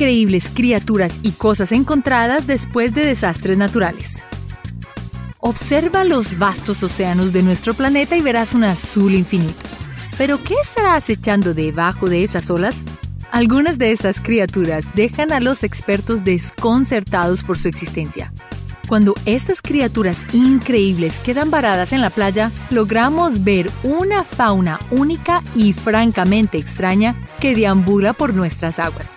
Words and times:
increíbles 0.00 0.48
criaturas 0.48 1.20
y 1.22 1.32
cosas 1.32 1.72
encontradas 1.72 2.46
después 2.46 2.94
de 2.94 3.04
desastres 3.04 3.58
naturales. 3.58 4.24
Observa 5.40 6.04
los 6.04 6.38
vastos 6.38 6.82
océanos 6.82 7.34
de 7.34 7.42
nuestro 7.42 7.74
planeta 7.74 8.16
y 8.16 8.22
verás 8.22 8.54
un 8.54 8.64
azul 8.64 9.12
infinito. 9.12 9.68
Pero 10.16 10.42
¿qué 10.42 10.54
estará 10.54 10.94
acechando 10.94 11.52
debajo 11.52 12.08
de 12.08 12.24
esas 12.24 12.48
olas? 12.48 12.82
Algunas 13.30 13.76
de 13.76 13.92
estas 13.92 14.20
criaturas 14.22 14.86
dejan 14.94 15.32
a 15.32 15.40
los 15.40 15.62
expertos 15.62 16.24
desconcertados 16.24 17.42
por 17.42 17.58
su 17.58 17.68
existencia. 17.68 18.32
Cuando 18.88 19.14
estas 19.26 19.60
criaturas 19.60 20.26
increíbles 20.32 21.20
quedan 21.20 21.50
varadas 21.50 21.92
en 21.92 22.00
la 22.00 22.08
playa, 22.08 22.52
logramos 22.70 23.44
ver 23.44 23.70
una 23.82 24.24
fauna 24.24 24.80
única 24.90 25.42
y 25.54 25.74
francamente 25.74 26.56
extraña 26.56 27.14
que 27.38 27.54
deambula 27.54 28.14
por 28.14 28.32
nuestras 28.32 28.78
aguas. 28.78 29.10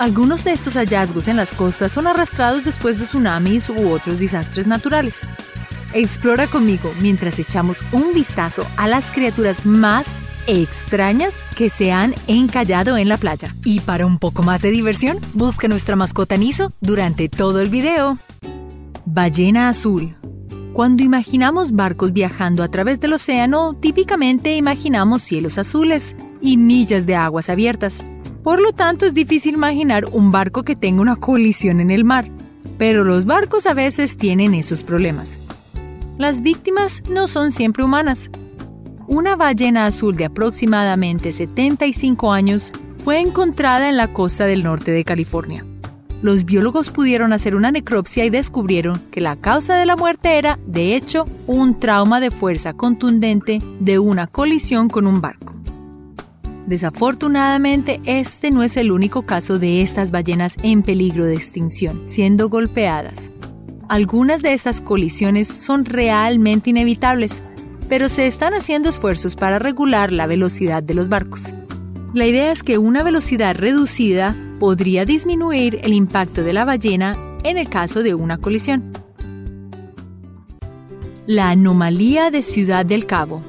Algunos 0.00 0.44
de 0.44 0.54
estos 0.54 0.76
hallazgos 0.76 1.28
en 1.28 1.36
las 1.36 1.52
costas 1.52 1.92
son 1.92 2.06
arrastrados 2.06 2.64
después 2.64 2.98
de 2.98 3.04
tsunamis 3.04 3.68
u 3.68 3.90
otros 3.90 4.20
desastres 4.20 4.66
naturales. 4.66 5.18
Explora 5.92 6.46
conmigo 6.46 6.90
mientras 7.02 7.38
echamos 7.38 7.84
un 7.92 8.14
vistazo 8.14 8.64
a 8.78 8.88
las 8.88 9.10
criaturas 9.10 9.66
más 9.66 10.06
extrañas 10.46 11.44
que 11.54 11.68
se 11.68 11.92
han 11.92 12.14
encallado 12.28 12.96
en 12.96 13.10
la 13.10 13.18
playa. 13.18 13.54
Y 13.62 13.80
para 13.80 14.06
un 14.06 14.18
poco 14.18 14.42
más 14.42 14.62
de 14.62 14.70
diversión, 14.70 15.18
busca 15.34 15.68
nuestra 15.68 15.96
mascota 15.96 16.38
Niso 16.38 16.72
durante 16.80 17.28
todo 17.28 17.60
el 17.60 17.68
video. 17.68 18.16
Ballena 19.04 19.68
azul. 19.68 20.16
Cuando 20.72 21.02
imaginamos 21.02 21.72
barcos 21.72 22.14
viajando 22.14 22.62
a 22.62 22.68
través 22.68 23.00
del 23.00 23.12
océano, 23.12 23.74
típicamente 23.74 24.56
imaginamos 24.56 25.20
cielos 25.20 25.58
azules 25.58 26.16
y 26.40 26.56
millas 26.56 27.04
de 27.04 27.16
aguas 27.16 27.50
abiertas. 27.50 28.02
Por 28.42 28.60
lo 28.60 28.72
tanto, 28.72 29.06
es 29.06 29.14
difícil 29.14 29.54
imaginar 29.54 30.06
un 30.06 30.30
barco 30.30 30.62
que 30.62 30.76
tenga 30.76 31.02
una 31.02 31.16
colisión 31.16 31.80
en 31.80 31.90
el 31.90 32.04
mar. 32.04 32.30
Pero 32.78 33.04
los 33.04 33.26
barcos 33.26 33.66
a 33.66 33.74
veces 33.74 34.16
tienen 34.16 34.54
esos 34.54 34.82
problemas. 34.82 35.38
Las 36.18 36.42
víctimas 36.42 37.02
no 37.10 37.26
son 37.26 37.52
siempre 37.52 37.84
humanas. 37.84 38.30
Una 39.06 39.36
ballena 39.36 39.86
azul 39.86 40.16
de 40.16 40.26
aproximadamente 40.26 41.32
75 41.32 42.32
años 42.32 42.72
fue 42.98 43.20
encontrada 43.20 43.88
en 43.88 43.96
la 43.96 44.12
costa 44.12 44.46
del 44.46 44.62
norte 44.62 44.92
de 44.92 45.04
California 45.04 45.64
los 46.22 46.44
biólogos 46.44 46.90
pudieron 46.90 47.32
hacer 47.32 47.54
una 47.54 47.72
necropsia 47.72 48.24
y 48.24 48.30
descubrieron 48.30 49.00
que 49.10 49.20
la 49.20 49.36
causa 49.36 49.76
de 49.76 49.86
la 49.86 49.96
muerte 49.96 50.36
era, 50.36 50.58
de 50.66 50.94
hecho, 50.94 51.24
un 51.46 51.78
trauma 51.78 52.20
de 52.20 52.30
fuerza 52.30 52.74
contundente 52.74 53.60
de 53.80 53.98
una 53.98 54.26
colisión 54.26 54.88
con 54.88 55.06
un 55.06 55.20
barco. 55.20 55.54
Desafortunadamente, 56.70 58.00
este 58.04 58.52
no 58.52 58.62
es 58.62 58.76
el 58.76 58.92
único 58.92 59.22
caso 59.22 59.58
de 59.58 59.82
estas 59.82 60.12
ballenas 60.12 60.54
en 60.62 60.84
peligro 60.84 61.24
de 61.24 61.34
extinción, 61.34 62.04
siendo 62.06 62.48
golpeadas. 62.48 63.28
Algunas 63.88 64.40
de 64.40 64.52
estas 64.52 64.80
colisiones 64.80 65.48
son 65.48 65.84
realmente 65.84 66.70
inevitables, 66.70 67.42
pero 67.88 68.08
se 68.08 68.28
están 68.28 68.54
haciendo 68.54 68.88
esfuerzos 68.88 69.34
para 69.34 69.58
regular 69.58 70.12
la 70.12 70.28
velocidad 70.28 70.80
de 70.80 70.94
los 70.94 71.08
barcos. 71.08 71.42
La 72.14 72.28
idea 72.28 72.52
es 72.52 72.62
que 72.62 72.78
una 72.78 73.02
velocidad 73.02 73.56
reducida 73.56 74.36
podría 74.60 75.04
disminuir 75.04 75.80
el 75.82 75.92
impacto 75.92 76.44
de 76.44 76.52
la 76.52 76.64
ballena 76.64 77.16
en 77.42 77.58
el 77.58 77.68
caso 77.68 78.04
de 78.04 78.14
una 78.14 78.38
colisión. 78.38 78.92
La 81.26 81.50
anomalía 81.50 82.30
de 82.30 82.42
Ciudad 82.42 82.86
del 82.86 83.06
Cabo. 83.06 83.42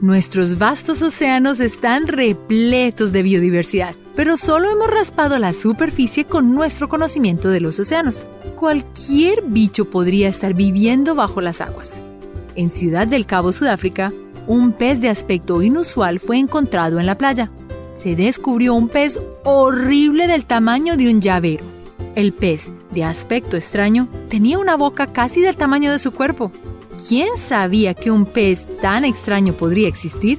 Nuestros 0.00 0.58
vastos 0.58 1.02
océanos 1.02 1.60
están 1.60 2.06
repletos 2.06 3.12
de 3.12 3.22
biodiversidad, 3.22 3.94
pero 4.14 4.36
solo 4.36 4.70
hemos 4.70 4.90
raspado 4.90 5.38
la 5.38 5.52
superficie 5.52 6.24
con 6.24 6.54
nuestro 6.54 6.88
conocimiento 6.88 7.48
de 7.48 7.60
los 7.60 7.78
océanos. 7.78 8.24
Cualquier 8.56 9.42
bicho 9.42 9.90
podría 9.90 10.28
estar 10.28 10.54
viviendo 10.54 11.14
bajo 11.14 11.40
las 11.40 11.60
aguas. 11.60 12.00
En 12.54 12.70
Ciudad 12.70 13.06
del 13.06 13.26
Cabo, 13.26 13.52
Sudáfrica, 13.52 14.12
un 14.46 14.72
pez 14.72 15.00
de 15.00 15.08
aspecto 15.08 15.62
inusual 15.62 16.20
fue 16.20 16.38
encontrado 16.38 17.00
en 17.00 17.06
la 17.06 17.18
playa 17.18 17.50
se 17.96 18.14
descubrió 18.14 18.74
un 18.74 18.88
pez 18.88 19.18
horrible 19.44 20.26
del 20.26 20.44
tamaño 20.44 20.96
de 20.96 21.10
un 21.10 21.20
llavero. 21.20 21.64
El 22.14 22.32
pez, 22.32 22.70
de 22.92 23.04
aspecto 23.04 23.56
extraño, 23.56 24.08
tenía 24.28 24.58
una 24.58 24.76
boca 24.76 25.06
casi 25.06 25.40
del 25.40 25.56
tamaño 25.56 25.90
de 25.90 25.98
su 25.98 26.12
cuerpo. 26.12 26.52
¿Quién 26.96 27.36
sabía 27.36 27.94
que 27.94 28.10
un 28.10 28.24
pez 28.24 28.66
tan 28.80 29.04
extraño 29.04 29.52
podría 29.52 29.88
existir? 29.88 30.38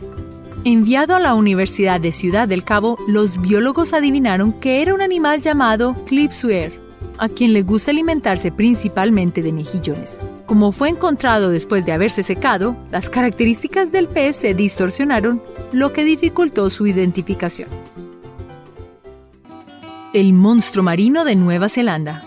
Enviado 0.63 1.15
a 1.15 1.19
la 1.19 1.35
Universidad 1.35 2.01
de 2.01 2.11
Ciudad 2.11 2.47
del 2.47 2.63
Cabo, 2.63 2.97
los 3.07 3.39
biólogos 3.39 3.93
adivinaron 3.93 4.51
que 4.53 4.81
era 4.81 4.93
un 4.93 5.01
animal 5.01 5.41
llamado 5.41 5.95
Clipsuer, 6.05 6.73
a 7.19 7.29
quien 7.29 7.53
le 7.53 7.61
gusta 7.61 7.91
alimentarse 7.91 8.51
principalmente 8.51 9.41
de 9.41 9.53
mejillones. 9.53 10.19
Como 10.45 10.71
fue 10.71 10.89
encontrado 10.89 11.49
después 11.49 11.85
de 11.85 11.91
haberse 11.91 12.23
secado, 12.23 12.75
las 12.91 13.09
características 13.09 13.91
del 13.91 14.07
pez 14.07 14.35
se 14.35 14.53
distorsionaron, 14.53 15.41
lo 15.71 15.93
que 15.93 16.03
dificultó 16.03 16.69
su 16.69 16.87
identificación. 16.87 17.69
El 20.13 20.33
monstruo 20.33 20.83
marino 20.83 21.23
de 21.23 21.35
Nueva 21.35 21.69
Zelanda. 21.69 22.26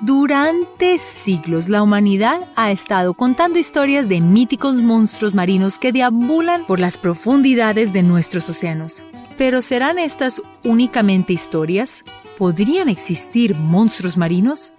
Durante 0.00 0.98
siglos 0.98 1.70
la 1.70 1.82
humanidad 1.82 2.40
ha 2.54 2.70
estado 2.70 3.14
contando 3.14 3.58
historias 3.58 4.10
de 4.10 4.20
míticos 4.20 4.74
monstruos 4.74 5.32
marinos 5.32 5.78
que 5.78 5.90
deambulan 5.90 6.66
por 6.66 6.80
las 6.80 6.98
profundidades 6.98 7.94
de 7.94 8.02
nuestros 8.02 8.46
océanos. 8.50 9.02
Pero 9.38 9.62
¿serán 9.62 9.98
estas 9.98 10.42
únicamente 10.64 11.32
historias? 11.32 12.04
¿Podrían 12.36 12.90
existir 12.90 13.54
monstruos 13.56 14.18
marinos? 14.18 14.74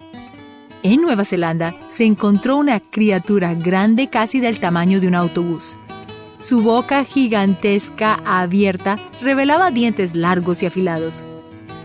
En 0.84 1.00
Nueva 1.00 1.24
Zelanda 1.24 1.74
se 1.88 2.04
encontró 2.04 2.56
una 2.56 2.78
criatura 2.78 3.54
grande 3.54 4.06
casi 4.06 4.38
del 4.38 4.60
tamaño 4.60 5.00
de 5.00 5.08
un 5.08 5.16
autobús. 5.16 5.76
Su 6.38 6.62
boca 6.62 7.04
gigantesca 7.04 8.20
abierta 8.24 9.00
revelaba 9.20 9.72
dientes 9.72 10.14
largos 10.14 10.62
y 10.62 10.66
afilados. 10.66 11.24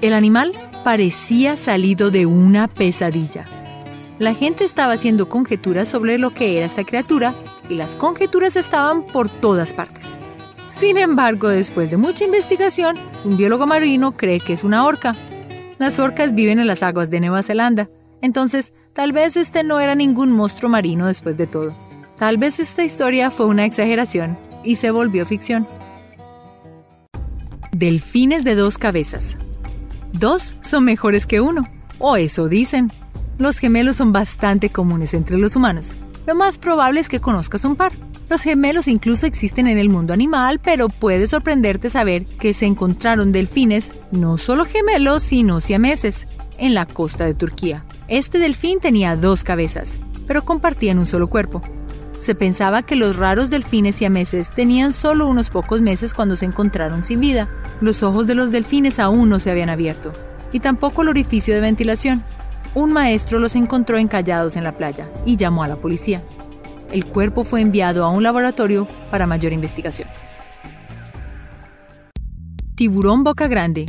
El 0.02 0.14
animal 0.14 0.52
parecía 0.84 1.58
salido 1.58 2.12
de 2.12 2.26
una 2.26 2.68
pesadilla. 2.68 3.46
La 4.20 4.34
gente 4.34 4.64
estaba 4.64 4.94
haciendo 4.94 5.28
conjeturas 5.30 5.88
sobre 5.88 6.18
lo 6.18 6.34
que 6.34 6.58
era 6.58 6.66
esta 6.66 6.84
criatura 6.84 7.34
y 7.70 7.76
las 7.76 7.96
conjeturas 7.96 8.56
estaban 8.56 9.04
por 9.04 9.30
todas 9.30 9.74
partes. 9.74 10.14
Sin 10.70 10.98
embargo, 10.98 11.50
después 11.50 11.90
de 11.90 11.98
mucha 11.98 12.26
investigación, 12.26 12.98
un 13.26 13.38
biólogo 13.38 13.68
marino 13.68 14.12
cree 14.14 14.40
que 14.40 14.54
es 14.54 14.64
una 14.64 14.86
orca. 14.86 15.16
Las 15.78 16.00
orcas 16.00 16.36
viven 16.36 16.60
en 16.60 16.68
las 16.68 16.84
aguas 16.84 17.10
de 17.10 17.20
Nueva 17.20 17.44
Zelanda, 17.44 17.90
entonces 18.22 18.74
tal 18.94 19.12
vez 19.12 19.38
este 19.38 19.64
no 19.64 19.80
era 19.80 19.96
ningún 19.96 20.32
monstruo 20.32 20.70
marino 20.70 21.08
después 21.08 21.38
de 21.38 21.48
todo. 21.48 21.76
Tal 22.18 22.38
vez 22.38 22.60
esta 22.60 22.84
historia 22.84 23.32
fue 23.32 23.48
una 23.48 23.66
exageración 23.66 24.38
y 24.64 24.76
se 24.76 24.92
volvió 24.92 25.26
ficción. 25.26 25.68
Delfines 27.72 28.44
de 28.44 28.56
dos 28.56 28.78
cabezas. 28.78 29.36
Dos 30.14 30.56
son 30.62 30.86
mejores 30.86 31.26
que 31.26 31.42
uno, 31.42 31.68
o 32.00 32.18
eso 32.18 32.48
dicen. 32.48 32.92
Los 33.40 33.58
gemelos 33.58 33.98
son 33.98 34.14
bastante 34.14 34.70
comunes 34.70 35.14
entre 35.14 35.38
los 35.38 35.56
humanos. 35.56 35.96
Lo 36.28 36.36
más 36.36 36.58
probable 36.58 37.00
es 37.00 37.10
que 37.10 37.20
conozcas 37.20 37.66
un 37.66 37.76
par. 37.76 37.92
Los 38.30 38.44
gemelos 38.44 38.88
incluso 38.88 39.26
existen 39.26 39.68
en 39.68 39.78
el 39.78 39.90
mundo 39.90 40.14
animal, 40.14 40.60
pero 40.64 40.88
puede 40.88 41.28
sorprenderte 41.28 41.90
saber 41.90 42.26
que 42.26 42.54
se 42.54 42.66
encontraron 42.66 43.32
delfines, 43.32 43.92
no 44.12 44.38
solo 44.38 44.66
gemelos, 44.66 45.24
sino 45.24 45.60
siameses, 45.62 46.28
en 46.58 46.74
la 46.74 46.86
costa 46.86 47.26
de 47.26 47.34
Turquía. 47.34 47.84
Este 48.08 48.38
delfín 48.38 48.80
tenía 48.80 49.16
dos 49.16 49.44
cabezas, 49.44 49.98
pero 50.28 50.46
compartían 50.46 51.00
un 51.00 51.06
solo 51.06 51.28
cuerpo. 51.28 51.62
Se 52.24 52.36
pensaba 52.36 52.84
que 52.84 52.96
los 52.96 53.18
raros 53.18 53.50
delfines 53.50 53.96
siameses 53.96 54.50
tenían 54.52 54.94
solo 54.94 55.28
unos 55.28 55.50
pocos 55.50 55.82
meses 55.82 56.14
cuando 56.14 56.38
se 56.38 56.46
encontraron 56.46 57.04
sin 57.04 57.20
vida. 57.20 57.50
Los 57.82 58.02
ojos 58.02 58.28
de 58.28 58.36
los 58.36 58.52
delfines 58.52 58.98
aún 58.98 59.28
no 59.28 59.42
se 59.42 59.52
habían 59.52 59.70
abierto, 59.70 60.14
y 60.54 60.62
tampoco 60.62 61.02
el 61.02 61.10
orificio 61.10 61.54
de 61.54 61.60
ventilación. 61.60 62.24
Un 62.76 62.94
maestro 62.94 63.40
los 63.40 63.56
encontró 63.56 63.98
encallados 63.98 64.56
en 64.56 64.64
la 64.64 64.78
playa 64.78 65.10
y 65.26 65.36
llamó 65.36 65.64
a 65.64 65.68
la 65.68 65.76
policía 65.76 66.22
el 66.94 67.06
cuerpo 67.06 67.44
fue 67.44 67.62
enviado 67.62 68.06
a 68.06 68.10
un 68.10 68.22
laboratorio 68.22 68.88
para 69.10 69.26
mayor 69.26 69.52
investigación. 69.52 70.08
Tiburón 72.76 73.24
boca 73.24 73.48
grande. 73.48 73.88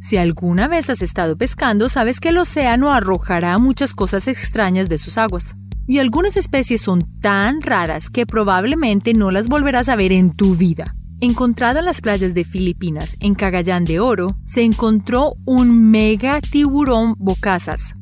Si 0.00 0.16
alguna 0.16 0.68
vez 0.68 0.90
has 0.90 1.02
estado 1.02 1.36
pescando, 1.36 1.88
sabes 1.88 2.20
que 2.20 2.30
el 2.30 2.38
océano 2.38 2.92
arrojará 2.92 3.56
muchas 3.58 3.92
cosas 3.92 4.28
extrañas 4.28 4.88
de 4.88 4.98
sus 4.98 5.16
aguas. 5.16 5.56
Y 5.86 5.98
algunas 5.98 6.36
especies 6.36 6.80
son 6.80 7.06
tan 7.20 7.62
raras 7.62 8.10
que 8.10 8.26
probablemente 8.26 9.14
no 9.14 9.30
las 9.30 9.48
volverás 9.48 9.88
a 9.88 9.96
ver 9.96 10.12
en 10.12 10.34
tu 10.34 10.54
vida. 10.54 10.94
Encontrado 11.20 11.78
en 11.78 11.86
las 11.86 12.00
playas 12.00 12.34
de 12.34 12.44
Filipinas, 12.44 13.16
en 13.20 13.34
Cagayán 13.34 13.84
de 13.84 14.00
Oro, 14.00 14.36
se 14.44 14.64
encontró 14.64 15.36
un 15.46 15.90
mega 15.90 16.40
tiburón 16.40 17.14
bocazas. 17.18 17.94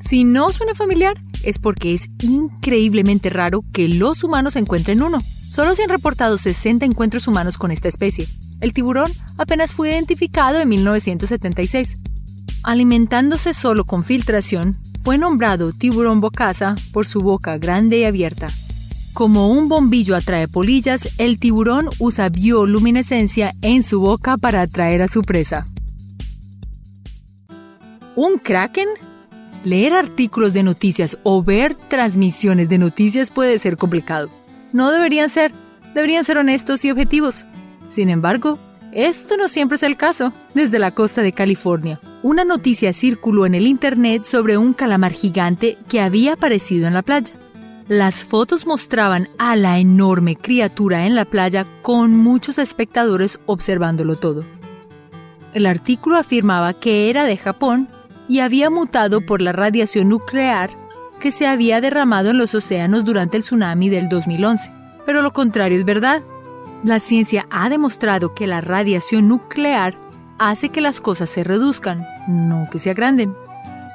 Si 0.00 0.24
no 0.24 0.50
suena 0.50 0.74
familiar, 0.74 1.14
es 1.42 1.58
porque 1.58 1.92
es 1.92 2.08
increíblemente 2.20 3.30
raro 3.30 3.64
que 3.72 3.88
los 3.88 4.24
humanos 4.24 4.56
encuentren 4.56 5.02
uno. 5.02 5.20
Solo 5.22 5.74
se 5.74 5.82
han 5.82 5.90
reportado 5.90 6.38
60 6.38 6.86
encuentros 6.86 7.28
humanos 7.28 7.58
con 7.58 7.70
esta 7.70 7.88
especie. 7.88 8.28
El 8.60 8.72
tiburón 8.72 9.12
apenas 9.36 9.74
fue 9.74 9.90
identificado 9.90 10.58
en 10.60 10.68
1976. 10.68 11.98
Alimentándose 12.62 13.52
solo 13.52 13.84
con 13.84 14.04
filtración, 14.04 14.74
fue 15.04 15.18
nombrado 15.18 15.72
tiburón 15.72 16.22
bocaza 16.22 16.76
por 16.90 17.06
su 17.06 17.20
boca 17.20 17.58
grande 17.58 17.98
y 17.98 18.04
abierta. 18.04 18.48
Como 19.12 19.50
un 19.50 19.68
bombillo 19.68 20.16
atrae 20.16 20.48
polillas, 20.48 21.10
el 21.18 21.38
tiburón 21.38 21.90
usa 21.98 22.30
bioluminescencia 22.30 23.52
en 23.60 23.82
su 23.82 24.00
boca 24.00 24.38
para 24.38 24.62
atraer 24.62 25.02
a 25.02 25.08
su 25.08 25.20
presa. 25.20 25.66
¿Un 28.16 28.38
kraken? 28.38 28.88
Leer 29.62 29.92
artículos 29.92 30.54
de 30.54 30.62
noticias 30.62 31.18
o 31.22 31.42
ver 31.42 31.76
transmisiones 31.88 32.70
de 32.70 32.78
noticias 32.78 33.30
puede 33.30 33.58
ser 33.58 33.76
complicado. 33.76 34.30
No 34.72 34.90
deberían 34.90 35.28
ser, 35.28 35.52
deberían 35.94 36.24
ser 36.24 36.38
honestos 36.38 36.82
y 36.84 36.90
objetivos. 36.90 37.44
Sin 37.90 38.08
embargo, 38.08 38.58
esto 38.92 39.36
no 39.36 39.48
siempre 39.48 39.76
es 39.76 39.82
el 39.82 39.96
caso. 39.96 40.32
Desde 40.54 40.78
la 40.78 40.92
costa 40.92 41.20
de 41.22 41.32
California, 41.32 42.00
una 42.24 42.42
noticia 42.42 42.94
circuló 42.94 43.44
en 43.44 43.54
el 43.54 43.66
Internet 43.66 44.24
sobre 44.24 44.56
un 44.56 44.72
calamar 44.72 45.12
gigante 45.12 45.76
que 45.90 46.00
había 46.00 46.32
aparecido 46.32 46.86
en 46.86 46.94
la 46.94 47.02
playa. 47.02 47.34
Las 47.86 48.24
fotos 48.24 48.64
mostraban 48.64 49.28
a 49.36 49.56
la 49.56 49.78
enorme 49.78 50.34
criatura 50.34 51.04
en 51.04 51.16
la 51.16 51.26
playa 51.26 51.66
con 51.82 52.16
muchos 52.16 52.56
espectadores 52.56 53.38
observándolo 53.44 54.16
todo. 54.16 54.42
El 55.52 55.66
artículo 55.66 56.16
afirmaba 56.16 56.72
que 56.72 57.10
era 57.10 57.24
de 57.24 57.36
Japón 57.36 57.88
y 58.26 58.38
había 58.38 58.70
mutado 58.70 59.20
por 59.20 59.42
la 59.42 59.52
radiación 59.52 60.08
nuclear 60.08 60.70
que 61.20 61.30
se 61.30 61.46
había 61.46 61.82
derramado 61.82 62.30
en 62.30 62.38
los 62.38 62.54
océanos 62.54 63.04
durante 63.04 63.36
el 63.36 63.42
tsunami 63.42 63.90
del 63.90 64.08
2011. 64.08 64.72
Pero 65.04 65.20
lo 65.20 65.34
contrario 65.34 65.76
es 65.76 65.84
verdad. 65.84 66.22
La 66.84 67.00
ciencia 67.00 67.46
ha 67.50 67.68
demostrado 67.68 68.32
que 68.32 68.46
la 68.46 68.62
radiación 68.62 69.28
nuclear 69.28 69.94
hace 70.38 70.70
que 70.70 70.80
las 70.80 71.00
cosas 71.00 71.30
se 71.30 71.44
reduzcan, 71.44 72.06
no 72.28 72.68
que 72.70 72.78
se 72.78 72.90
agranden. 72.90 73.34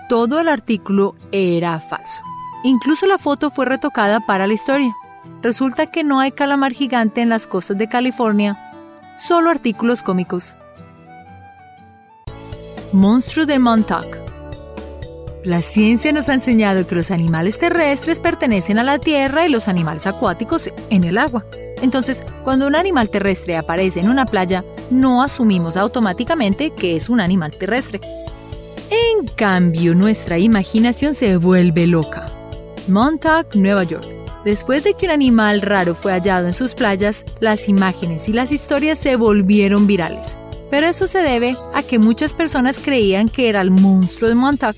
Todo 0.07 0.39
el 0.39 0.47
artículo 0.47 1.15
era 1.31 1.79
falso. 1.79 2.21
Incluso 2.63 3.07
la 3.07 3.17
foto 3.17 3.49
fue 3.49 3.65
retocada 3.65 4.19
para 4.19 4.47
la 4.47 4.53
historia. 4.53 4.93
Resulta 5.41 5.87
que 5.87 6.03
no 6.03 6.19
hay 6.19 6.31
calamar 6.31 6.73
gigante 6.73 7.21
en 7.21 7.29
las 7.29 7.47
costas 7.47 7.77
de 7.77 7.87
California, 7.87 8.57
solo 9.17 9.49
artículos 9.49 10.03
cómicos. 10.03 10.55
Monstruo 12.91 13.45
de 13.45 13.59
Montauk. 13.59 14.17
La 15.43 15.61
ciencia 15.61 16.11
nos 16.11 16.27
ha 16.27 16.33
enseñado 16.33 16.85
que 16.85 16.95
los 16.95 17.11
animales 17.11 17.57
terrestres 17.57 18.19
pertenecen 18.19 18.77
a 18.77 18.83
la 18.83 18.99
tierra 18.99 19.45
y 19.45 19.49
los 19.49 19.69
animales 19.69 20.05
acuáticos 20.05 20.69
en 20.89 21.05
el 21.05 21.17
agua. 21.17 21.45
Entonces, 21.81 22.21
cuando 22.43 22.67
un 22.67 22.75
animal 22.75 23.09
terrestre 23.09 23.55
aparece 23.55 24.01
en 24.01 24.09
una 24.09 24.25
playa, 24.25 24.65
no 24.89 25.21
asumimos 25.21 25.77
automáticamente 25.77 26.71
que 26.71 26.95
es 26.95 27.09
un 27.09 27.19
animal 27.19 27.51
terrestre. 27.51 28.00
En 28.89 29.27
cambio, 29.27 29.94
nuestra 29.95 30.39
imaginación 30.39 31.13
se 31.13 31.38
vuelve 31.38 31.88
loca. 31.88 32.31
Montauk, 32.88 33.56
Nueva 33.56 33.83
York. 33.83 34.07
Después 34.45 34.83
de 34.83 34.94
que 34.94 35.06
un 35.06 35.12
animal 35.12 35.62
raro 35.62 35.94
fue 35.94 36.13
hallado 36.13 36.47
en 36.47 36.53
sus 36.53 36.74
playas, 36.74 37.25
las 37.39 37.68
imágenes 37.69 38.30
y 38.30 38.33
las 38.33 38.51
historias 38.51 38.97
se 38.97 39.15
volvieron 39.15 39.86
virales. 39.86 40.38
Pero 40.71 40.88
eso 40.88 41.07
se 41.07 41.19
debe 41.19 41.57
a 41.74 41.83
que 41.83 42.00
muchas 42.00 42.33
personas 42.33 42.80
creían 42.80 43.27
que 43.27 43.50
era 43.50 43.62
el 43.62 43.71
monstruo 43.71 44.30
de 44.30 44.35
Montauk. 44.35 44.77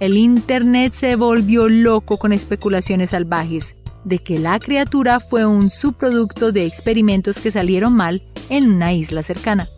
El 0.00 0.16
Internet 0.16 0.92
se 0.94 1.16
volvió 1.16 1.68
loco 1.68 2.18
con 2.18 2.32
especulaciones 2.32 3.10
salvajes 3.10 3.74
de 4.08 4.18
que 4.18 4.38
la 4.38 4.58
criatura 4.58 5.20
fue 5.20 5.44
un 5.44 5.70
subproducto 5.70 6.50
de 6.50 6.64
experimentos 6.64 7.40
que 7.40 7.50
salieron 7.50 7.92
mal 7.94 8.22
en 8.48 8.72
una 8.72 8.92
isla 8.92 9.22
cercana. 9.22 9.68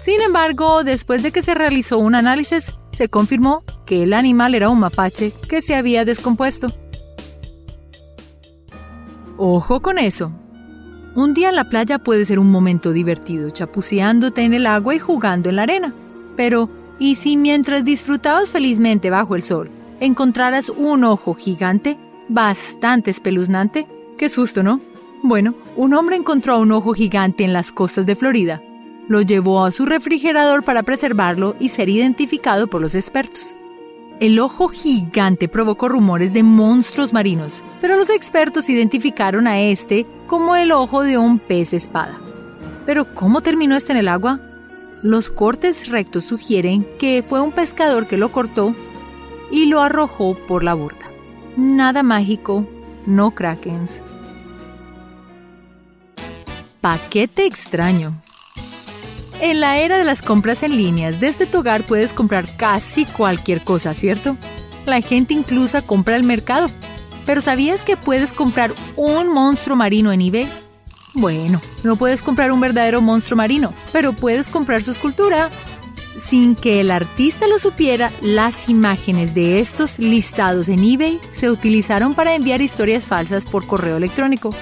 Sin 0.00 0.20
embargo, 0.20 0.84
después 0.84 1.22
de 1.22 1.32
que 1.32 1.42
se 1.42 1.54
realizó 1.54 1.98
un 1.98 2.14
análisis, 2.14 2.72
se 2.92 3.08
confirmó 3.08 3.64
que 3.84 4.04
el 4.04 4.14
animal 4.14 4.54
era 4.54 4.70
un 4.70 4.80
mapache 4.80 5.32
que 5.48 5.60
se 5.60 5.74
había 5.74 6.04
descompuesto. 6.04 6.72
Ojo 9.36 9.82
con 9.82 9.98
eso. 9.98 10.32
Un 11.14 11.34
día 11.34 11.48
en 11.48 11.56
la 11.56 11.68
playa 11.68 11.98
puede 11.98 12.24
ser 12.24 12.38
un 12.38 12.50
momento 12.50 12.92
divertido, 12.92 13.50
chapuceándote 13.50 14.42
en 14.42 14.54
el 14.54 14.66
agua 14.66 14.94
y 14.94 14.98
jugando 14.98 15.50
en 15.50 15.56
la 15.56 15.62
arena. 15.62 15.92
Pero, 16.36 16.70
¿y 16.98 17.16
si 17.16 17.36
mientras 17.36 17.84
disfrutabas 17.84 18.50
felizmente 18.50 19.10
bajo 19.10 19.34
el 19.34 19.42
sol, 19.42 19.70
encontraras 19.98 20.68
un 20.68 21.04
ojo 21.04 21.34
gigante? 21.34 21.98
Bastante 22.30 23.10
espeluznante. 23.10 23.86
Qué 24.16 24.28
susto, 24.28 24.62
¿no? 24.62 24.80
Bueno, 25.22 25.54
un 25.76 25.92
hombre 25.94 26.16
encontró 26.16 26.58
un 26.58 26.72
ojo 26.72 26.94
gigante 26.94 27.44
en 27.44 27.52
las 27.52 27.72
costas 27.72 28.06
de 28.06 28.16
Florida. 28.16 28.62
Lo 29.08 29.20
llevó 29.20 29.64
a 29.64 29.72
su 29.72 29.84
refrigerador 29.84 30.62
para 30.62 30.82
preservarlo 30.82 31.56
y 31.58 31.68
ser 31.68 31.88
identificado 31.88 32.68
por 32.68 32.80
los 32.80 32.94
expertos. 32.94 33.54
El 34.20 34.38
ojo 34.38 34.68
gigante 34.68 35.48
provocó 35.48 35.88
rumores 35.88 36.32
de 36.32 36.42
monstruos 36.42 37.12
marinos, 37.12 37.64
pero 37.80 37.96
los 37.96 38.10
expertos 38.10 38.68
identificaron 38.68 39.46
a 39.46 39.60
este 39.60 40.06
como 40.26 40.54
el 40.56 40.72
ojo 40.72 41.02
de 41.02 41.18
un 41.18 41.38
pez 41.38 41.72
espada. 41.72 42.18
Pero 42.86 43.14
¿cómo 43.14 43.40
terminó 43.40 43.76
este 43.76 43.92
en 43.92 43.98
el 43.98 44.08
agua? 44.08 44.38
Los 45.02 45.30
cortes 45.30 45.88
rectos 45.88 46.24
sugieren 46.24 46.86
que 46.98 47.24
fue 47.26 47.40
un 47.40 47.52
pescador 47.52 48.06
que 48.06 48.18
lo 48.18 48.30
cortó 48.30 48.74
y 49.50 49.66
lo 49.66 49.80
arrojó 49.80 50.34
por 50.46 50.62
la 50.62 50.74
borda. 50.74 51.10
Nada 51.60 52.02
mágico, 52.02 52.66
no 53.04 53.32
krakens. 53.32 54.00
Paquete 56.80 57.44
extraño. 57.44 58.18
En 59.42 59.60
la 59.60 59.76
era 59.76 59.98
de 59.98 60.06
las 60.06 60.22
compras 60.22 60.62
en 60.62 60.74
líneas, 60.74 61.20
desde 61.20 61.44
tu 61.44 61.58
hogar 61.58 61.82
puedes 61.82 62.14
comprar 62.14 62.46
casi 62.56 63.04
cualquier 63.04 63.62
cosa, 63.62 63.92
¿cierto? 63.92 64.38
La 64.86 65.02
gente 65.02 65.34
incluso 65.34 65.84
compra 65.84 66.16
el 66.16 66.22
mercado. 66.22 66.70
Pero 67.26 67.42
¿sabías 67.42 67.82
que 67.82 67.98
puedes 67.98 68.32
comprar 68.32 68.72
un 68.96 69.28
monstruo 69.28 69.76
marino 69.76 70.12
en 70.12 70.22
eBay? 70.22 70.48
Bueno, 71.12 71.60
no 71.82 71.96
puedes 71.96 72.22
comprar 72.22 72.52
un 72.52 72.60
verdadero 72.60 73.02
monstruo 73.02 73.36
marino, 73.36 73.74
pero 73.92 74.14
puedes 74.14 74.48
comprar 74.48 74.82
su 74.82 74.92
escultura, 74.92 75.50
sin 76.20 76.54
que 76.54 76.80
el 76.80 76.90
artista 76.90 77.48
lo 77.48 77.58
supiera, 77.58 78.12
las 78.20 78.68
imágenes 78.68 79.34
de 79.34 79.58
estos 79.58 79.98
listados 79.98 80.68
en 80.68 80.84
eBay 80.84 81.18
se 81.32 81.50
utilizaron 81.50 82.14
para 82.14 82.34
enviar 82.34 82.60
historias 82.60 83.06
falsas 83.06 83.44
por 83.44 83.66
correo 83.66 83.96
electrónico. 83.96 84.54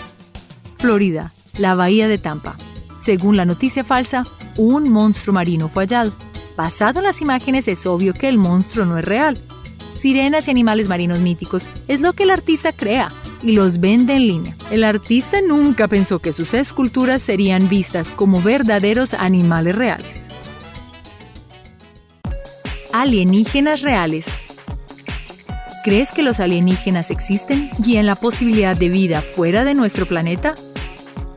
Florida, 0.78 1.32
la 1.58 1.74
bahía 1.74 2.08
de 2.08 2.18
Tampa. 2.18 2.56
Según 3.00 3.36
la 3.36 3.44
noticia 3.44 3.84
falsa, 3.84 4.24
un 4.56 4.88
monstruo 4.90 5.34
marino 5.34 5.68
fue 5.68 5.84
hallado. 5.84 6.12
Basado 6.56 7.00
en 7.00 7.04
las 7.04 7.20
imágenes 7.20 7.68
es 7.68 7.84
obvio 7.86 8.14
que 8.14 8.28
el 8.28 8.38
monstruo 8.38 8.86
no 8.86 8.96
es 8.98 9.04
real. 9.04 9.38
Sirenas 9.94 10.48
y 10.48 10.52
animales 10.52 10.88
marinos 10.88 11.18
míticos 11.18 11.68
es 11.88 12.00
lo 12.00 12.12
que 12.12 12.22
el 12.22 12.30
artista 12.30 12.72
crea 12.72 13.12
y 13.42 13.52
los 13.52 13.80
vende 13.80 14.14
en 14.14 14.26
línea. 14.26 14.56
El 14.70 14.84
artista 14.84 15.40
nunca 15.40 15.88
pensó 15.88 16.20
que 16.20 16.32
sus 16.32 16.54
esculturas 16.54 17.20
serían 17.20 17.68
vistas 17.68 18.10
como 18.10 18.40
verdaderos 18.40 19.14
animales 19.14 19.74
reales 19.74 20.28
alienígenas 23.00 23.82
reales. 23.82 24.26
¿Crees 25.84 26.10
que 26.10 26.24
los 26.24 26.40
alienígenas 26.40 27.12
existen 27.12 27.70
y 27.84 27.96
en 27.96 28.06
la 28.06 28.16
posibilidad 28.16 28.76
de 28.76 28.88
vida 28.88 29.22
fuera 29.22 29.64
de 29.64 29.74
nuestro 29.74 30.04
planeta? 30.06 30.56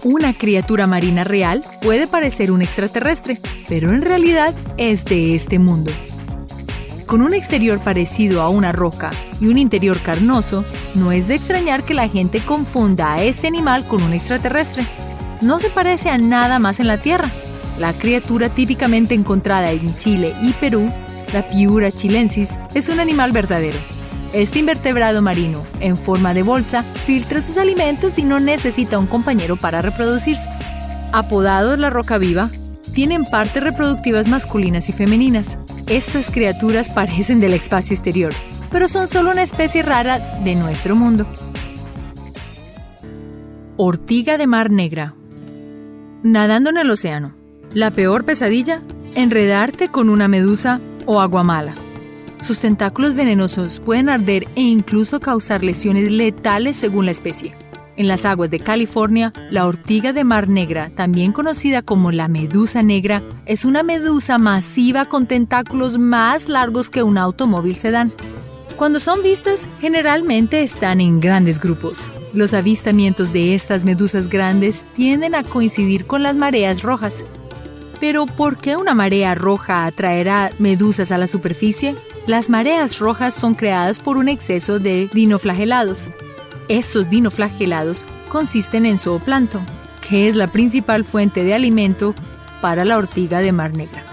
Una 0.03 0.35
criatura 0.35 0.87
marina 0.87 1.23
real 1.23 1.63
puede 1.83 2.07
parecer 2.07 2.51
un 2.51 2.63
extraterrestre, 2.63 3.39
pero 3.69 3.93
en 3.93 4.01
realidad 4.01 4.55
es 4.77 5.05
de 5.05 5.35
este 5.35 5.59
mundo. 5.59 5.91
Con 7.05 7.21
un 7.21 7.35
exterior 7.35 7.79
parecido 7.79 8.41
a 8.41 8.49
una 8.49 8.71
roca 8.71 9.11
y 9.39 9.45
un 9.45 9.59
interior 9.59 9.99
carnoso, 9.99 10.65
no 10.95 11.11
es 11.11 11.27
de 11.27 11.35
extrañar 11.35 11.83
que 11.83 11.93
la 11.93 12.09
gente 12.09 12.39
confunda 12.39 13.13
a 13.13 13.23
este 13.23 13.45
animal 13.45 13.87
con 13.87 14.01
un 14.01 14.13
extraterrestre. 14.13 14.87
No 15.41 15.59
se 15.59 15.69
parece 15.69 16.09
a 16.09 16.17
nada 16.17 16.57
más 16.57 16.79
en 16.79 16.87
la 16.87 16.99
Tierra. 16.99 17.31
La 17.77 17.93
criatura 17.93 18.49
típicamente 18.49 19.13
encontrada 19.13 19.71
en 19.71 19.95
Chile 19.95 20.33
y 20.41 20.53
Perú 20.53 20.91
la 21.33 21.47
Piura 21.47 21.91
chilensis 21.91 22.57
es 22.73 22.89
un 22.89 22.99
animal 22.99 23.31
verdadero. 23.31 23.77
Este 24.33 24.59
invertebrado 24.59 25.21
marino, 25.21 25.63
en 25.79 25.97
forma 25.97 26.33
de 26.33 26.43
bolsa, 26.43 26.83
filtra 27.05 27.41
sus 27.41 27.57
alimentos 27.57 28.17
y 28.17 28.23
no 28.23 28.39
necesita 28.39 28.97
un 28.97 29.07
compañero 29.07 29.57
para 29.57 29.81
reproducirse. 29.81 30.47
Apodados 31.11 31.77
la 31.79 31.89
roca 31.89 32.17
viva, 32.17 32.49
tienen 32.93 33.23
partes 33.23 33.63
reproductivas 33.63 34.27
masculinas 34.27 34.89
y 34.89 34.93
femeninas. 34.93 35.57
Estas 35.87 36.31
criaturas 36.31 36.89
parecen 36.89 37.39
del 37.39 37.53
espacio 37.53 37.93
exterior, 37.93 38.33
pero 38.71 38.87
son 38.87 39.07
solo 39.07 39.31
una 39.31 39.43
especie 39.43 39.83
rara 39.83 40.19
de 40.43 40.55
nuestro 40.55 40.95
mundo. 40.95 41.27
Ortiga 43.77 44.37
de 44.37 44.47
mar 44.47 44.71
negra. 44.71 45.15
Nadando 46.23 46.69
en 46.69 46.77
el 46.77 46.89
océano. 46.89 47.33
La 47.73 47.91
peor 47.91 48.25
pesadilla, 48.25 48.81
enredarte 49.15 49.87
con 49.87 50.09
una 50.09 50.27
medusa 50.27 50.79
o 51.05 51.21
agua 51.21 51.43
mala. 51.43 51.75
Sus 52.41 52.59
tentáculos 52.59 53.15
venenosos 53.15 53.79
pueden 53.79 54.09
arder 54.09 54.47
e 54.55 54.61
incluso 54.61 55.19
causar 55.19 55.63
lesiones 55.63 56.11
letales 56.11 56.75
según 56.75 57.05
la 57.05 57.11
especie. 57.11 57.55
En 57.97 58.07
las 58.07 58.25
aguas 58.25 58.49
de 58.49 58.59
California, 58.59 59.31
la 59.51 59.67
ortiga 59.67 60.13
de 60.13 60.23
mar 60.23 60.47
negra, 60.47 60.89
también 60.95 61.33
conocida 61.33 61.81
como 61.81 62.11
la 62.11 62.27
medusa 62.27 62.81
negra, 62.81 63.21
es 63.45 63.63
una 63.63 63.83
medusa 63.83 64.37
masiva 64.37 65.05
con 65.05 65.27
tentáculos 65.27 65.99
más 65.99 66.49
largos 66.49 66.89
que 66.89 67.03
un 67.03 67.17
automóvil 67.17 67.75
sedán. 67.75 68.13
Cuando 68.75 68.99
son 68.99 69.21
vistas, 69.21 69.67
generalmente 69.79 70.63
están 70.63 71.01
en 71.01 71.19
grandes 71.19 71.59
grupos. 71.59 72.09
Los 72.33 72.55
avistamientos 72.55 73.33
de 73.33 73.53
estas 73.53 73.85
medusas 73.85 74.29
grandes 74.29 74.87
tienden 74.95 75.35
a 75.35 75.43
coincidir 75.43 76.07
con 76.07 76.23
las 76.23 76.35
mareas 76.35 76.81
rojas. 76.81 77.23
Pero 78.01 78.25
¿por 78.25 78.57
qué 78.57 78.75
una 78.75 78.93
marea 78.93 79.35
roja 79.35 79.85
atraerá 79.85 80.51
medusas 80.59 81.13
a 81.13 81.17
la 81.17 81.29
superficie? 81.29 81.95
Las 82.27 82.49
mareas 82.49 82.99
rojas 82.99 83.33
son 83.33 83.53
creadas 83.53 83.99
por 83.99 84.17
un 84.17 84.27
exceso 84.27 84.79
de 84.79 85.09
dinoflagelados, 85.13 86.09
estos 86.71 87.09
dinoflagelados 87.09 88.05
consisten 88.29 88.85
en 88.85 88.97
zooplancton, 88.97 89.65
que 90.07 90.29
es 90.29 90.37
la 90.37 90.47
principal 90.47 91.03
fuente 91.03 91.43
de 91.43 91.53
alimento 91.53 92.15
para 92.61 92.85
la 92.85 92.97
ortiga 92.97 93.41
de 93.41 93.51
mar 93.51 93.73
negra. 93.73 94.05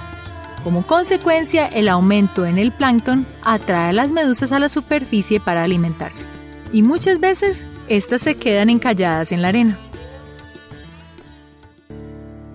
Como 0.65 0.85
consecuencia, 0.85 1.69
el 1.69 1.89
aumento 1.89 2.45
en 2.47 2.59
el 2.59 2.73
plancton 2.73 3.27
atrae 3.43 3.91
a 3.91 3.93
las 3.93 4.11
medusas 4.11 4.51
a 4.51 4.59
la 4.59 4.69
superficie 4.69 5.39
para 5.39 5.63
alimentarse. 5.63 6.27
Y 6.73 6.83
muchas 6.83 7.21
veces, 7.21 7.65
estas 7.89 8.23
se 8.23 8.35
quedan 8.37 8.71
encalladas 8.71 9.31
en 9.31 9.41
la 9.41 9.49
arena. 9.49 9.79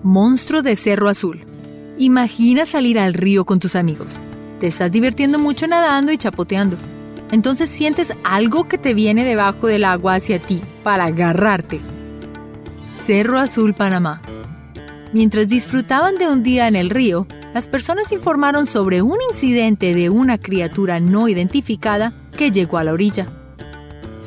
Monstruo 0.04 0.62
de 0.62 0.76
Cerro 0.76 1.08
Azul. 1.08 1.44
Imagina 1.98 2.64
salir 2.64 3.00
al 3.00 3.14
río 3.14 3.44
con 3.44 3.58
tus 3.58 3.74
amigos. 3.74 4.20
Te 4.60 4.68
estás 4.68 4.92
divirtiendo 4.92 5.40
mucho 5.40 5.66
nadando 5.66 6.12
y 6.12 6.18
chapoteando 6.18 6.76
entonces 7.34 7.68
sientes 7.68 8.14
algo 8.22 8.68
que 8.68 8.78
te 8.78 8.94
viene 8.94 9.24
debajo 9.24 9.66
del 9.66 9.84
agua 9.84 10.14
hacia 10.14 10.38
ti 10.38 10.62
para 10.84 11.06
agarrarte. 11.06 11.80
Cerro 12.94 13.40
Azul, 13.40 13.74
Panamá. 13.74 14.22
Mientras 15.12 15.48
disfrutaban 15.48 16.16
de 16.16 16.28
un 16.28 16.44
día 16.44 16.68
en 16.68 16.76
el 16.76 16.90
río, 16.90 17.26
las 17.52 17.66
personas 17.66 18.12
informaron 18.12 18.66
sobre 18.66 19.02
un 19.02 19.18
incidente 19.28 19.94
de 19.94 20.10
una 20.10 20.38
criatura 20.38 21.00
no 21.00 21.28
identificada 21.28 22.14
que 22.36 22.52
llegó 22.52 22.78
a 22.78 22.84
la 22.84 22.92
orilla. 22.92 23.26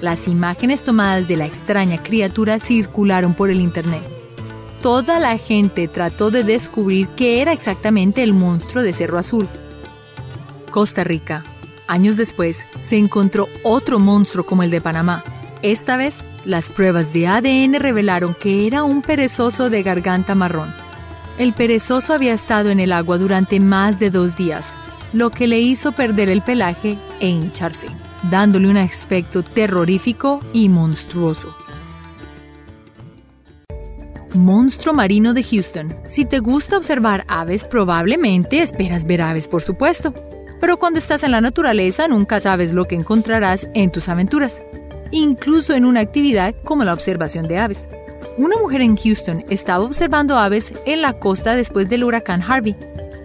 Las 0.02 0.28
imágenes 0.28 0.84
tomadas 0.84 1.30
de 1.30 1.38
la 1.38 1.46
extraña 1.46 2.04
criatura 2.04 2.60
circularon 2.60 3.36
por 3.36 3.50
el 3.50 3.62
Internet. 3.62 4.17
Toda 4.82 5.20
la 5.20 5.38
gente 5.38 5.88
trató 5.88 6.32
de 6.32 6.44
descubrir 6.44 7.08
qué 7.10 7.42
era 7.42 7.52
exactamente 7.52 8.24
el 8.24 8.34
monstruo 8.34 8.84
de 8.84 8.94
Cerro 8.94 9.18
Azul. 9.18 9.48
Costa 10.72 11.04
Rica, 11.04 11.44
Años 11.88 12.18
después, 12.18 12.66
se 12.82 12.98
encontró 12.98 13.48
otro 13.64 13.98
monstruo 13.98 14.46
como 14.46 14.64
el 14.64 14.70
de 14.70 14.82
Panamá. 14.82 15.24
Esta 15.62 15.96
vez, 15.96 16.24
las 16.44 16.70
pruebas 16.70 17.14
de 17.14 17.28
ADN 17.28 17.80
revelaron 17.80 18.36
que 18.36 18.68
era 18.68 18.84
un 18.84 19.02
perezoso 19.02 19.70
de 19.70 19.84
garganta 19.84 20.36
marrón. 20.36 20.74
El 21.38 21.54
perezoso 21.54 22.14
había 22.14 22.34
estado 22.34 22.70
en 22.70 22.82
el 22.82 22.92
agua 22.92 23.18
durante 23.18 23.60
más 23.62 24.00
de 24.00 24.10
dos 24.10 24.36
días, 24.36 24.68
lo 25.14 25.30
que 25.30 25.48
le 25.48 25.60
hizo 25.60 25.94
perder 25.94 26.30
el 26.30 26.42
pelaje 26.42 26.98
e 27.22 27.30
hincharse, 27.30 27.88
dándole 28.30 28.68
un 28.68 28.78
aspecto 28.78 29.42
terrorífico 29.44 30.42
y 30.52 30.68
monstruoso. 30.68 31.56
Monstruo 34.34 34.94
marino 34.94 35.34
de 35.34 35.44
Houston. 35.44 35.96
Si 36.06 36.26
te 36.26 36.40
gusta 36.40 36.78
observar 36.78 37.26
aves, 37.28 37.64
probablemente 37.64 38.62
esperas 38.62 39.06
ver 39.06 39.22
aves, 39.22 39.48
por 39.48 39.62
supuesto 39.62 40.14
pero 40.60 40.78
cuando 40.78 41.00
estás 41.00 41.24
en 41.24 41.32
la 41.32 41.42
naturaleza 41.42 42.08
nunca 42.08 42.42
sabes 42.42 42.74
lo 42.74 42.86
que 42.86 42.96
encontrarás 42.96 43.68
en 43.74 43.92
tus 43.92 44.10
aventuras, 44.10 44.62
incluso 45.12 45.74
en 45.74 45.86
una 45.86 46.00
actividad 46.00 46.56
como 46.64 46.84
la 46.84 46.94
observación 46.94 47.48
de 47.48 47.60
aves. 47.60 47.88
Una 48.38 48.58
mujer 48.58 48.82
en 48.82 48.96
Houston 48.96 49.46
estaba 49.50 49.84
observando 49.84 50.38
aves 50.38 50.74
en 50.86 51.02
la 51.02 51.14
costa 51.14 51.56
después 51.56 51.90
del 51.90 52.04
huracán 52.04 52.42
Harvey 52.42 52.76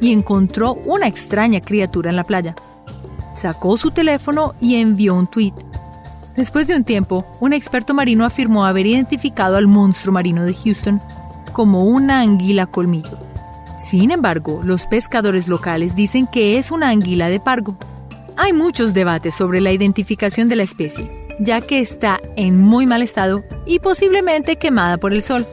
y 0.00 0.12
encontró 0.12 0.74
una 0.74 1.06
extraña 1.06 1.60
criatura 1.60 2.10
en 2.10 2.16
la 2.16 2.24
playa. 2.24 2.54
Sacó 3.34 3.76
su 3.76 3.90
teléfono 3.90 4.54
y 4.60 4.76
envió 4.76 5.14
un 5.14 5.26
tweet. 5.26 5.54
Después 6.36 6.66
de 6.66 6.76
un 6.76 6.84
tiempo, 6.84 7.26
un 7.40 7.52
experto 7.52 7.92
marino 7.92 8.24
afirmó 8.24 8.64
haber 8.64 8.86
identificado 8.86 9.56
al 9.56 9.66
monstruo 9.66 10.14
marino 10.14 10.44
de 10.44 10.54
Houston 10.54 11.00
como 11.52 11.84
una 11.84 12.20
anguila 12.20 12.66
colmillo. 12.66 13.18
Sin 13.76 14.10
embargo, 14.10 14.60
los 14.64 14.86
pescadores 14.86 15.48
locales 15.48 15.94
dicen 15.94 16.26
que 16.26 16.56
es 16.56 16.70
una 16.70 16.88
anguila 16.88 17.28
de 17.28 17.40
pargo. 17.40 17.76
Hay 18.36 18.52
muchos 18.52 18.94
debates 18.94 19.34
sobre 19.34 19.60
la 19.60 19.72
identificación 19.72 20.48
de 20.48 20.56
la 20.56 20.62
especie, 20.62 21.10
ya 21.38 21.60
que 21.60 21.80
está 21.80 22.18
en 22.36 22.60
muy 22.60 22.86
mal 22.86 23.02
estado 23.02 23.44
y 23.66 23.80
posiblemente 23.80 24.56
quemada 24.56 24.96
por 24.96 25.12
el 25.12 25.22
sol. 25.22 25.46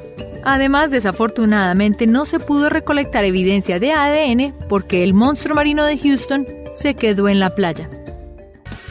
Además, 0.46 0.92
desafortunadamente 0.92 2.08
no 2.08 2.24
se 2.24 2.40
pudo 2.40 2.70
recolectar 2.70 3.26
evidencia 3.26 3.80
de 3.80 3.92
ADN 3.92 4.56
porque 4.70 5.04
el 5.04 5.14
monstruo 5.14 5.56
marino 5.56 5.84
de 5.84 5.98
Houston 5.98 6.48
se 6.74 6.94
quedó 6.94 7.28
en 7.28 7.40
la 7.40 7.56
playa. 7.56 7.90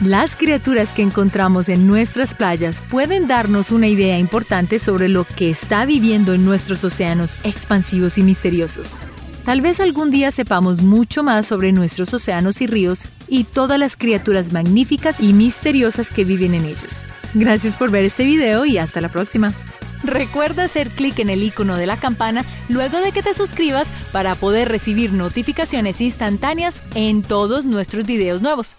Las 0.01 0.37
criaturas 0.37 0.93
que 0.93 1.01
encontramos 1.01 1.67
en 1.67 1.85
nuestras 1.85 2.33
playas 2.33 2.81
pueden 2.89 3.27
darnos 3.27 3.69
una 3.69 3.87
idea 3.87 4.17
importante 4.17 4.79
sobre 4.79 5.09
lo 5.09 5.25
que 5.25 5.49
está 5.49 5.85
viviendo 5.85 6.33
en 6.33 6.45
nuestros 6.45 6.85
océanos 6.85 7.35
expansivos 7.43 8.17
y 8.17 8.23
misteriosos. 8.23 8.93
Tal 9.43 9.59
vez 9.59 9.81
algún 9.81 10.09
día 10.09 10.31
sepamos 10.31 10.81
mucho 10.81 11.21
más 11.21 11.47
sobre 11.47 11.73
nuestros 11.73 12.13
océanos 12.13 12.61
y 12.61 12.67
ríos 12.67 13.09
y 13.27 13.43
todas 13.43 13.77
las 13.77 13.97
criaturas 13.97 14.53
magníficas 14.53 15.19
y 15.19 15.33
misteriosas 15.33 16.11
que 16.11 16.23
viven 16.23 16.53
en 16.53 16.63
ellos. 16.63 17.05
Gracias 17.33 17.75
por 17.75 17.91
ver 17.91 18.05
este 18.05 18.23
video 18.23 18.63
y 18.63 18.77
hasta 18.77 19.01
la 19.01 19.09
próxima. 19.09 19.53
Recuerda 20.05 20.63
hacer 20.63 20.91
clic 20.91 21.19
en 21.19 21.29
el 21.29 21.43
icono 21.43 21.75
de 21.75 21.87
la 21.87 21.97
campana 21.97 22.45
luego 22.69 23.01
de 23.01 23.11
que 23.11 23.21
te 23.21 23.33
suscribas 23.33 23.89
para 24.13 24.35
poder 24.35 24.69
recibir 24.69 25.11
notificaciones 25.11 25.99
instantáneas 25.99 26.79
en 26.95 27.21
todos 27.21 27.65
nuestros 27.65 28.05
videos 28.05 28.41
nuevos. 28.41 28.77